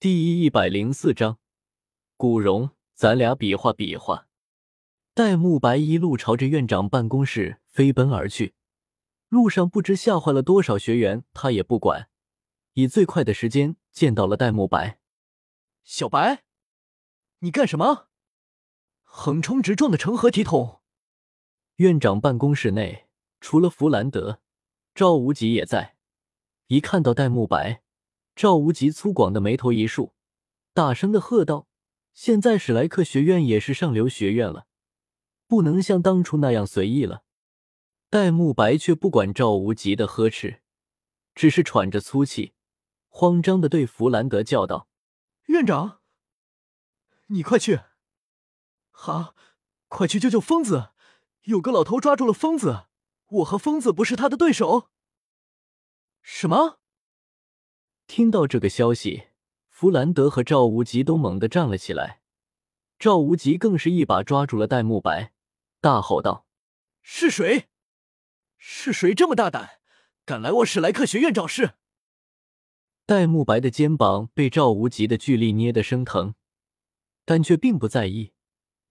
[0.00, 1.38] 第一百零四章，
[2.16, 4.28] 古荣，咱俩比划比划。
[5.12, 8.54] 戴沐白一路朝着院长办公室飞奔而去，
[9.28, 12.08] 路上不知吓坏了多少学员，他也不管，
[12.72, 15.00] 以最快的时间见到了戴沐白。
[15.84, 16.44] 小白，
[17.40, 18.08] 你干什么？
[19.02, 20.80] 横冲直撞的成何体统？
[21.76, 23.06] 院长办公室内，
[23.38, 24.40] 除了弗兰德，
[24.94, 25.98] 赵无极也在。
[26.68, 27.82] 一看到戴沐白。
[28.40, 30.14] 赵无极粗犷的眉头一竖，
[30.72, 31.68] 大声的喝道
[32.14, 34.66] ：“现在史莱克学院也是上流学院了，
[35.46, 37.22] 不能像当初那样随意了。”
[38.08, 40.62] 戴沐白却不管赵无极的呵斥，
[41.34, 42.54] 只是喘着粗气，
[43.08, 44.88] 慌张的对弗兰德叫道
[45.48, 46.00] ：“院长，
[47.26, 47.80] 你快去！
[48.90, 49.34] 好，
[49.88, 50.92] 快去救救疯子！
[51.42, 52.86] 有个老头抓住了疯子，
[53.26, 54.88] 我和疯子不是他的对手。”
[56.24, 56.79] 什么？
[58.12, 59.28] 听到这个消息，
[59.68, 62.22] 弗兰德和赵无极都猛地站了起来。
[62.98, 65.32] 赵无极更是一把抓住了戴沐白，
[65.80, 66.44] 大吼道
[67.02, 67.68] ：“是谁？
[68.58, 69.78] 是谁这么大胆，
[70.24, 71.74] 敢来我史莱克学院找事？”
[73.06, 76.34] 戴沐白的肩膀被赵无极的巨力捏得生疼，
[77.24, 78.32] 但却并不在意，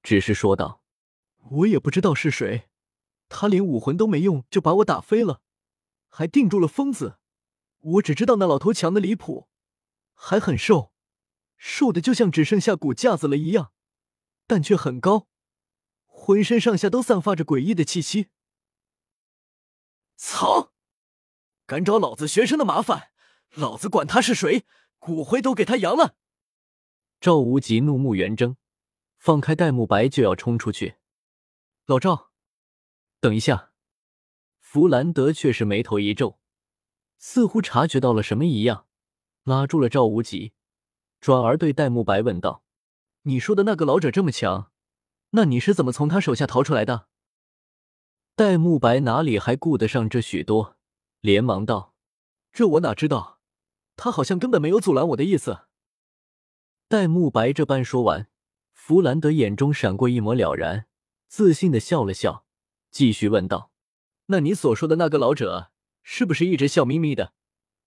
[0.02, 0.82] 只是说道
[1.52, 2.70] ：“我也不知道是谁，
[3.28, 5.42] 他连武魂都没用就把我打飞了，
[6.08, 7.18] 还定住了疯子。”
[7.80, 9.48] 我只知道那老头强的离谱，
[10.14, 10.94] 还很瘦，
[11.58, 13.72] 瘦的就像只剩下骨架子了一样，
[14.46, 15.28] 但却很高，
[16.06, 18.30] 浑身上下都散发着诡异的气息。
[20.18, 20.74] 操！
[21.66, 23.12] 敢找老子学生的麻烦，
[23.52, 24.66] 老子管他是谁，
[24.98, 26.18] 骨灰都给他扬了！
[27.22, 28.58] 赵无极怒目圆睁，
[29.18, 30.96] 放开戴沐白就要冲出去。
[31.86, 32.32] 老赵，
[33.20, 33.72] 等一下！
[34.60, 36.40] 弗兰德却是眉头一皱。
[37.20, 38.86] 似乎察觉到了什么一样，
[39.44, 40.54] 拉住了赵无极，
[41.20, 42.64] 转而对戴沐白问道
[43.24, 44.72] ：“你说的那个老者这么强，
[45.32, 47.08] 那你是怎么从他手下逃出来的？”
[48.36, 50.78] 戴沐白哪里还顾得上这许多，
[51.20, 51.94] 连忙道
[52.54, 53.42] ：“这我哪知道，
[53.98, 55.66] 他好像根本没有阻拦我的意思。”
[56.88, 58.30] 戴沐白这般说完，
[58.72, 60.88] 弗兰德眼中闪过一抹了然，
[61.28, 62.46] 自信的笑了笑，
[62.90, 63.72] 继续问道
[64.28, 65.72] ：“那你所说的那个老者？”
[66.12, 67.34] 是不是一直笑眯眯的，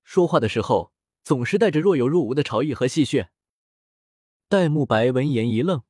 [0.04, 0.92] 说话的时候
[1.24, 3.30] 总是带着若有若无的嘲意和戏谑？
[4.48, 5.82] 戴沐白闻言一愣，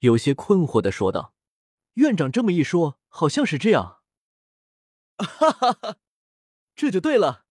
[0.00, 1.32] 有些困惑的说道
[1.94, 4.00] ：“院长这么一说，好像是这样。”
[5.16, 5.96] 哈哈哈，
[6.74, 7.46] 这就对了。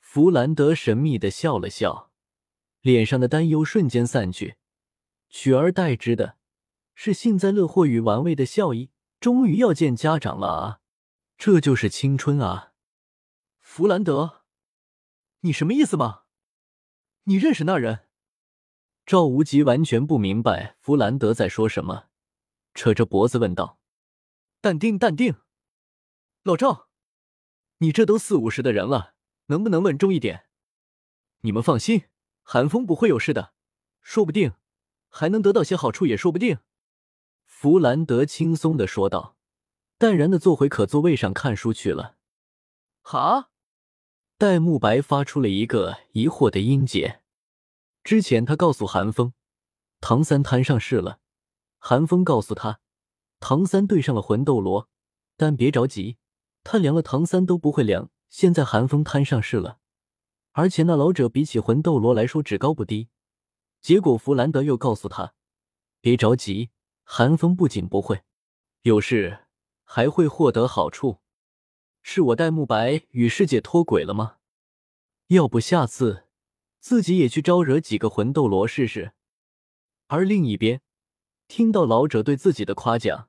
[0.00, 2.10] 弗兰德神秘的笑了笑，
[2.80, 4.56] 脸上的担忧瞬间散去，
[5.30, 6.36] 取而代之的
[6.96, 8.90] 是幸灾乐祸与玩味的笑意。
[9.20, 10.80] 终于要见家长了啊，
[11.38, 12.72] 这就是青春啊！
[13.68, 14.44] 弗兰德，
[15.40, 16.22] 你什么意思吗？
[17.24, 18.08] 你认识那人？
[19.04, 22.08] 赵无极完全不明白弗兰德在说什么，
[22.74, 23.78] 扯着脖子问道
[24.62, 25.34] ：“淡定，淡定，
[26.44, 26.88] 老赵，
[27.78, 29.14] 你这都四五十的人了，
[29.46, 30.46] 能不能稳重一点？
[31.40, 32.04] 你们放心，
[32.42, 33.52] 韩风不会有事的，
[34.00, 34.54] 说不定
[35.08, 36.60] 还能得到些好处，也说不定。”
[37.44, 39.36] 弗兰德轻松的说道，
[39.98, 42.16] 淡然的坐回可座位上看书去了。
[43.02, 43.50] 哈？
[44.38, 47.22] 戴沐白发出了一个疑惑的音节。
[48.04, 49.32] 之前他告诉韩风，
[50.02, 51.20] 唐三摊上事了。
[51.78, 52.80] 韩风告诉他，
[53.40, 54.90] 唐三对上了魂斗罗，
[55.38, 56.18] 但别着急，
[56.62, 58.10] 他凉了唐三都不会凉。
[58.28, 59.78] 现在韩风摊上事了，
[60.52, 63.08] 而且那老者比起魂斗罗来说只高不低。
[63.80, 65.32] 结果弗兰德又告诉他，
[66.02, 66.68] 别着急，
[67.04, 68.20] 韩风不仅不会
[68.82, 69.46] 有事，
[69.84, 71.20] 还会获得好处。
[72.08, 74.36] 是我戴沐白与世界脱轨了吗？
[75.26, 76.28] 要不下次
[76.78, 79.14] 自己也去招惹几个魂斗罗试试。
[80.06, 80.80] 而另一边，
[81.48, 83.28] 听到老者对自己的夸奖，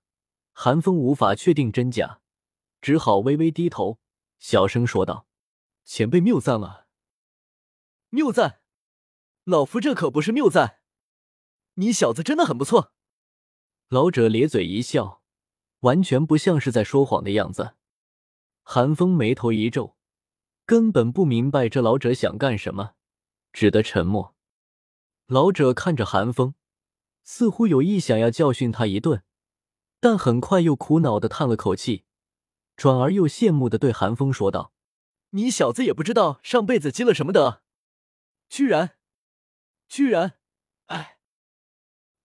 [0.54, 2.22] 韩风无法确定真假，
[2.80, 3.98] 只好微微低头，
[4.38, 5.26] 小声说道
[5.84, 6.86] ：“前辈谬赞了。
[8.10, 8.62] ”“谬赞？
[9.44, 10.82] 老夫这可不是谬赞。
[11.74, 12.94] 你小子真的很不错。”
[13.90, 15.24] 老者咧嘴一笑，
[15.80, 17.74] 完全不像是在说谎的样子。
[18.70, 19.96] 韩风眉头一皱，
[20.66, 22.96] 根本不明白这老者想干什么，
[23.54, 24.36] 只得沉默。
[25.28, 26.54] 老者看着韩风，
[27.24, 29.24] 似乎有意想要教训他一顿，
[30.02, 32.04] 但很快又苦恼的叹了口气，
[32.76, 34.74] 转而又羡慕的对韩风说道
[35.32, 37.62] ：“你小子也不知道上辈子积了什么德，
[38.50, 38.98] 居然，
[39.88, 40.34] 居然……
[40.88, 41.20] 哎！”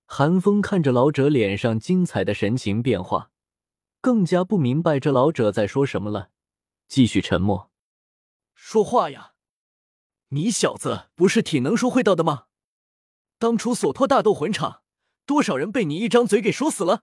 [0.06, 3.31] 韩风看着老者脸上精彩的神情变化。
[4.00, 6.31] 更加不明白这老者在说什么了，
[6.93, 7.71] 继续沉默。
[8.53, 9.33] 说话呀！
[10.29, 12.49] 你小子不是挺能说会道的吗？
[13.39, 14.83] 当初索托大斗魂场，
[15.25, 17.03] 多少人被你一张嘴给说死了？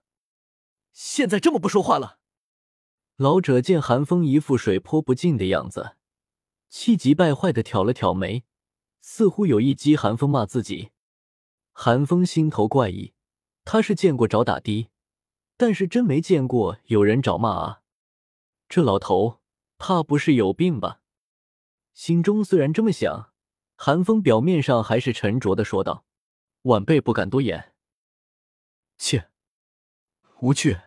[0.92, 2.20] 现在这么不说话了？
[3.16, 5.96] 老者见韩风一副水泼不进的样子，
[6.68, 8.44] 气急败坏的挑了挑眉，
[9.00, 10.92] 似乎有意激韩风骂自己。
[11.72, 13.12] 韩风心头怪异，
[13.64, 14.88] 他是见过找打的，
[15.56, 17.82] 但是真没见过有人找骂啊！
[18.68, 19.39] 这老头
[19.80, 21.00] 怕不是有病吧？
[21.94, 23.32] 心中虽然这么想，
[23.76, 26.04] 韩风表面上还是沉着的说道
[26.68, 27.72] ：“晚辈不敢多言。”
[28.98, 29.30] 切，
[30.40, 30.78] 无趣！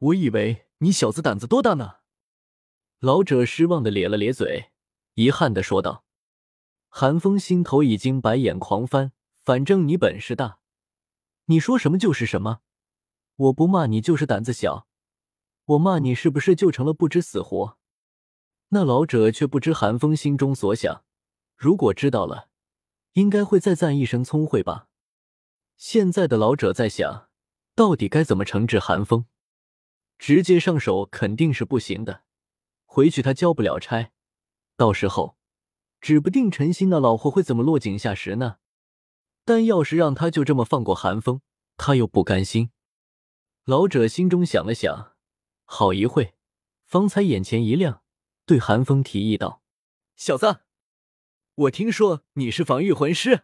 [0.00, 2.00] 我以为你小子胆子多大呢？
[2.98, 4.70] 老者失望的咧了咧嘴，
[5.14, 6.04] 遗憾的说道。
[6.90, 9.12] 韩风心头已经白眼狂翻，
[9.46, 10.58] 反正你本事大，
[11.46, 12.60] 你说什么就是什么。
[13.36, 14.87] 我不骂你就是胆子小，
[15.68, 17.76] 我骂你是不是就成了不知死活？
[18.68, 21.04] 那老者却不知韩风心中所想，
[21.56, 22.48] 如果知道了，
[23.12, 24.88] 应该会再赞一声聪慧吧。
[25.76, 27.28] 现在的老者在想，
[27.74, 29.26] 到底该怎么惩治韩风？
[30.18, 32.22] 直接上手肯定是不行的，
[32.86, 34.12] 回去他交不了差，
[34.74, 35.36] 到时候
[36.00, 38.56] 指不定陈心那老货会怎么落井下石呢。
[39.44, 41.42] 但要是让他就这么放过韩风，
[41.76, 42.70] 他又不甘心。
[43.64, 45.12] 老者心中想了想，
[45.70, 46.34] 好一会，
[46.86, 48.02] 方才眼前一亮。
[48.46, 49.62] 对韩风提议道
[50.16, 50.60] ：“小子，
[51.54, 53.42] 我听说你是防御魂师，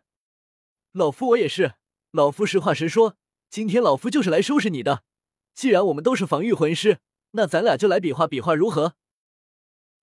[0.92, 1.74] 老夫我也是。
[2.12, 3.18] 老夫实话实说，
[3.50, 5.04] 今天老夫就是来收拾你的。
[5.54, 7.00] 既然我们都是防御魂师，
[7.32, 8.94] 那咱俩就来比划比划，如何？”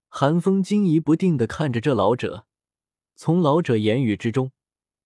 [0.07, 2.45] 韩风惊疑不定的看着这老者，
[3.15, 4.51] 从老者言语之中，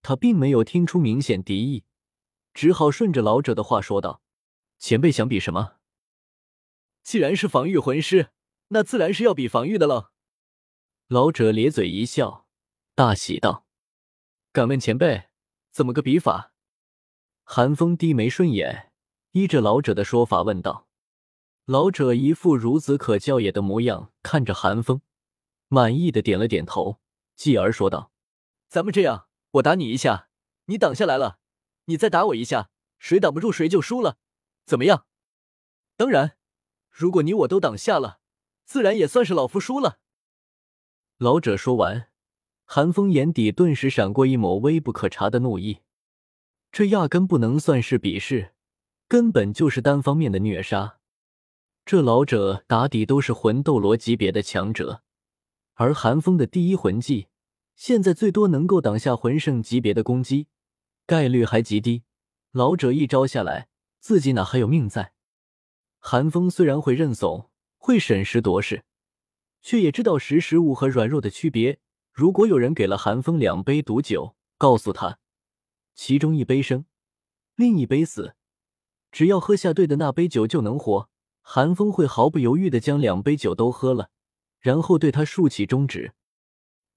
[0.02, 1.84] 他并没有听出明显敌意，
[2.52, 4.20] 只好顺着老者的话说道
[4.78, 5.75] ：“前辈想比什么？
[7.06, 8.30] 既然是防御魂师。”
[8.70, 10.10] 那自然是要比防御的了。
[11.06, 12.48] 老者咧嘴一笑，
[12.96, 13.64] 大喜道
[14.50, 15.28] ：“敢问前辈，
[15.70, 16.52] 怎么个比法？”
[17.46, 18.92] 韩风低眉顺眼，
[19.30, 20.88] 依着老者的说法问道。
[21.64, 25.00] 老者一副孺子可教也的模样，看着韩风，
[25.68, 26.98] 满意的点了点头，
[27.36, 28.10] 继而说道
[28.66, 30.28] ：“咱们这样，我打你一下，
[30.64, 31.38] 你挡下来了，
[31.84, 34.18] 你再打我一下，谁挡不住谁就输了，
[34.64, 35.06] 怎么样？
[35.96, 36.36] 当然，
[36.96, 38.20] 如果你我都挡下了。”
[38.66, 40.00] 自然也算是老夫输了。
[41.18, 42.08] 老者说完，
[42.64, 45.82] 韩风眼底顿时闪过一抹微不可察的怒意。
[46.72, 48.54] 这压根不能算是比试，
[49.06, 50.98] 根本就是单方面的虐杀。
[51.84, 55.04] 这老者打底都是魂斗罗级别的强者，
[55.74, 57.28] 而韩风的第一魂技
[57.76, 60.48] 现在最多能够挡下魂圣级别的攻击，
[61.06, 62.02] 概率还极低。
[62.50, 63.68] 老者一招下来，
[64.00, 65.12] 自己哪还有命在？
[66.08, 67.50] 韩风虽然会认怂。
[67.78, 68.84] 会审时度势，
[69.60, 71.80] 却也知道识时务和软弱的区别。
[72.12, 75.18] 如果有人给了韩风两杯毒酒，告诉他
[75.96, 76.84] 其中一杯生，
[77.56, 78.36] 另一杯死，
[79.10, 81.10] 只要喝下对的那杯酒就能活，
[81.42, 84.10] 韩风会毫不犹豫的将两杯酒都喝了，
[84.60, 86.12] 然后对他竖起中指。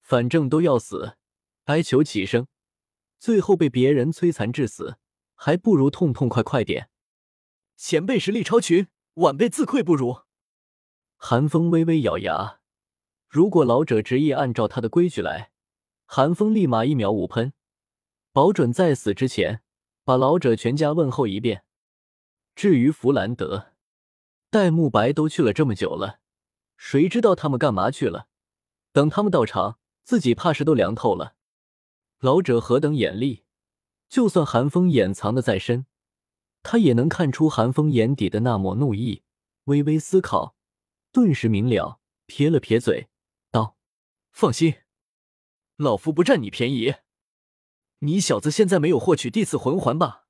[0.01, 1.17] 反正都要死，
[1.63, 2.45] 哀求起生，
[3.17, 4.99] 最后被别人摧残致死，
[5.33, 6.91] 还不如痛痛快快点。
[7.75, 8.87] 前辈实力超群，
[9.19, 10.21] 晚辈自愧不如。
[11.17, 12.59] 韩风微微咬牙，
[13.27, 15.51] 如果老者执意按照他的规矩来，
[16.05, 17.51] 韩风立马一秒五喷，
[18.31, 19.61] 保准在死之前
[20.05, 21.65] 把老者全家问候一遍。
[22.55, 23.73] 至于弗兰德、
[24.49, 26.21] 戴沐白都去了这么久了，
[26.77, 28.27] 谁知道他们干嘛去了？
[28.93, 31.35] 等他们到场，自己怕是都凉透了。
[32.19, 33.43] 老者何等眼力，
[34.07, 35.85] 就算韩风掩藏的再深，
[36.63, 39.23] 他也能看出韩风眼底的那抹怒意。
[39.65, 40.55] 微微思考。
[41.11, 43.09] 顿时明了，撇了撇嘴，
[43.49, 43.75] 道
[44.31, 44.75] ：“放心，
[45.75, 46.93] 老夫不占你便宜。
[47.99, 50.27] 你小子现在没有获取第四魂环吧？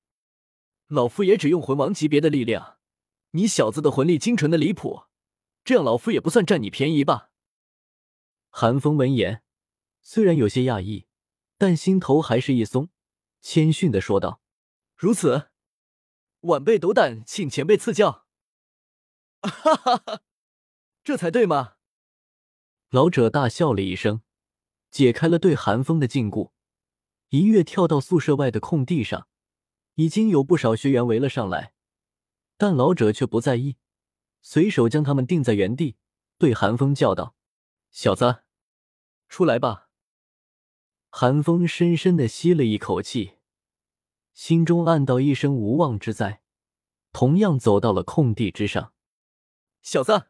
[0.88, 2.78] 老夫也只用魂王级别的力量。
[3.32, 5.04] 你小子的魂力精纯的离谱，
[5.66, 7.32] 这样老夫也不算占你便宜吧？”
[8.50, 9.44] 韩风闻言，
[10.02, 11.08] 虽然有些讶异，
[11.58, 12.88] 但心头还是一松，
[13.42, 14.42] 谦逊的说道
[14.96, 15.49] ：“如此，
[16.42, 18.26] 晚辈斗胆，请前辈赐教。”
[19.42, 20.22] 哈哈哈。
[21.04, 21.76] 这才对嘛！
[22.90, 24.22] 老者大笑了一声，
[24.92, 26.52] 解开了对寒风的禁锢，
[27.30, 29.28] 一跃跳到宿舍外的空地上。
[29.96, 31.74] 已经有不少学员围了上来，
[32.56, 33.76] 但老者却不在意，
[34.42, 35.98] 随手将他们定在原地，
[36.38, 37.36] 对寒风叫道
[37.92, 38.44] ：“小子，
[39.28, 39.90] 出来吧！”
[41.12, 43.39] 寒风深深的吸了一口气，
[44.34, 46.42] 心中暗道一声无妄之灾，
[47.12, 48.94] 同样走到了空地之上。
[49.82, 50.28] 小子。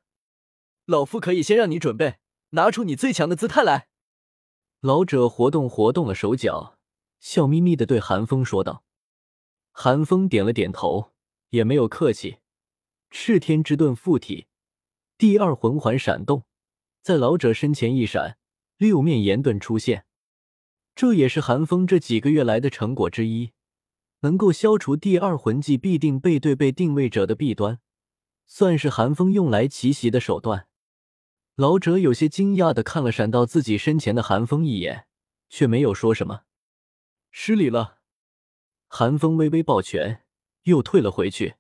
[0.85, 2.17] 老夫可以先让你准备，
[2.49, 3.89] 拿出你最强的姿态来。
[4.79, 6.79] 老者活动活动了手脚，
[7.19, 8.83] 笑眯眯的对韩风说道。
[9.71, 11.11] 韩风点了点头，
[11.49, 12.39] 也没有客气。
[13.11, 14.47] 赤天之盾附体，
[15.17, 16.45] 第二魂环闪动，
[17.03, 18.39] 在老者身前一闪，
[18.77, 20.05] 六面炎盾出现。
[20.95, 23.51] 这也是韩风这几个月来的成果之一，
[24.21, 27.79] 能够消除第二魂技必定背对被定位者的弊端，
[28.45, 30.67] 算是韩风用来奇袭的手段。
[31.55, 35.07] 老者有些惊讶的看了闪到自己身前的韩风一眼，
[35.49, 36.41] 却没有说什么。
[37.31, 37.99] 失礼了。
[38.87, 40.23] 韩风微微抱拳，
[40.63, 41.55] 又退了回去。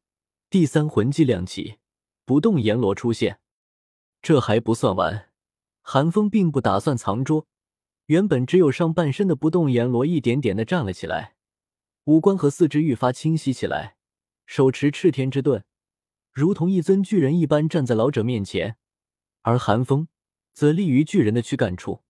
[0.49, 1.77] 第三魂技亮起，
[2.25, 3.39] 不动阎罗出现。
[4.21, 5.29] 这还不算完，
[5.81, 7.45] 韩风并不打算藏拙。
[8.07, 11.35] 原本只有上半身的不动阎罗一点点的站了起来，
[12.09, 13.95] 五官和四肢愈发清晰起来，
[14.47, 15.61] 手持赤天之盾，
[16.31, 18.77] 如同一尊巨人一般站在老者面前，
[19.43, 20.07] 而寒风
[20.51, 22.01] 则立于巨人的躯干处。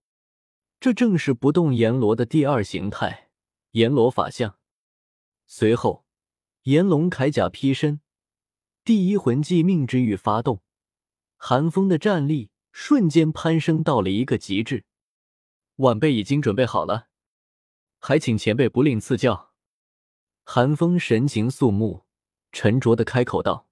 [0.80, 3.30] 这正是不动阎罗的第二形态——
[3.72, 4.58] 阎罗法相。
[5.46, 6.06] 随后，
[6.64, 8.00] 炎龙铠甲披身，
[8.86, 10.62] 第一魂技命之欲发动，
[11.36, 14.86] 寒风的战力瞬间攀升到了一个极致。
[15.76, 17.10] 晚辈已经准备好了，
[18.00, 19.49] 还请前辈不吝赐教。
[20.52, 22.06] 寒风神情肃穆，
[22.52, 23.69] 沉着的开口道。